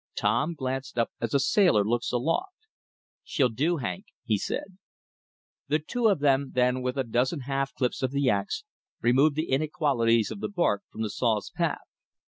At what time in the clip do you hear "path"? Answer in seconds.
11.51-11.85